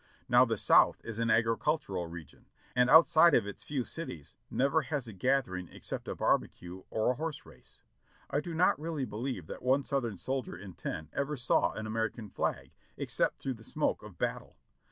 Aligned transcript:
Now 0.27 0.45
the 0.45 0.57
South 0.57 0.99
is 1.05 1.19
an 1.19 1.29
agricultural 1.29 2.07
region, 2.07 2.47
and 2.75 2.89
outside 2.89 3.35
of 3.35 3.45
its 3.45 3.63
few 3.63 3.83
cities 3.83 4.35
never 4.49 4.81
has 4.81 5.07
a 5.07 5.13
gathering 5.13 5.69
except 5.71 6.07
a 6.07 6.15
barbecue 6.15 6.81
or 6.89 7.11
a 7.11 7.13
horse 7.13 7.45
race. 7.45 7.81
I 8.27 8.39
do 8.39 8.55
not 8.55 8.79
really 8.79 9.05
believe 9.05 9.45
that 9.45 9.61
one 9.61 9.83
Southern 9.83 10.17
soldier 10.17 10.57
in 10.57 10.73
ten 10.73 11.09
ever 11.13 11.37
saw 11.37 11.73
an 11.73 11.85
American 11.85 12.31
flag, 12.31 12.71
except 12.97 13.37
through 13.37 13.53
the 13.53 13.63
smoke 13.63 14.01
of 14.01 14.17
battle. 14.17 14.55